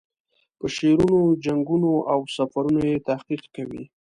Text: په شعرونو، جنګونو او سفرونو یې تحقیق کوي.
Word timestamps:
په 0.59 0.65
شعرونو، 0.75 1.19
جنګونو 1.45 1.91
او 2.11 2.19
سفرونو 2.37 2.81
یې 2.89 2.97
تحقیق 3.07 3.43
کوي. 3.55 3.83